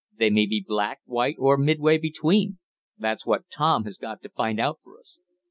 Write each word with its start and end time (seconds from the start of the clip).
They 0.17 0.31
may 0.31 0.47
be 0.47 0.65
black, 0.67 1.01
white 1.05 1.35
or 1.37 1.59
midway 1.59 1.99
between. 1.99 2.57
That's 2.97 3.23
what 3.23 3.51
Tom 3.51 3.83
has 3.83 3.99
got 3.99 4.23
to 4.23 4.29
find 4.29 4.59
out 4.59 4.79
for 4.83 4.97
us." 4.99 5.19